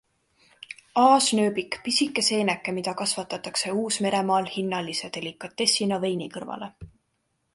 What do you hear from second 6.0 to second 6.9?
veini kõrvale.